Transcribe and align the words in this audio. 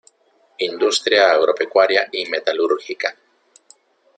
Industria 0.57 1.29
agropecuaria 1.31 2.07
y 2.11 2.25
metalúrgica. 2.27 3.15